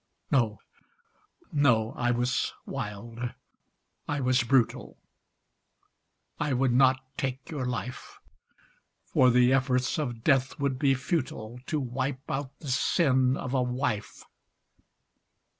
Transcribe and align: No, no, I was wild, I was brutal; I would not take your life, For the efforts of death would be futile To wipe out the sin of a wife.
No, 0.31 0.59
no, 1.51 1.91
I 1.91 2.09
was 2.09 2.53
wild, 2.65 3.19
I 4.07 4.19
was 4.19 4.41
brutal; 4.41 4.97
I 6.39 6.53
would 6.53 6.73
not 6.73 7.01
take 7.19 7.51
your 7.51 7.67
life, 7.67 8.17
For 9.03 9.29
the 9.29 9.53
efforts 9.53 9.99
of 9.99 10.23
death 10.23 10.57
would 10.59 10.79
be 10.79 10.95
futile 10.95 11.59
To 11.67 11.79
wipe 11.79 12.31
out 12.31 12.57
the 12.61 12.69
sin 12.71 13.37
of 13.37 13.53
a 13.53 13.61
wife. 13.61 14.23